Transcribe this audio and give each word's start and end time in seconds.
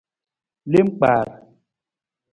Lem 0.71 0.87
kpar. 0.97 1.27